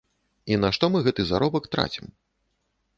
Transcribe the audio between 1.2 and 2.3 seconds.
заробак трацім?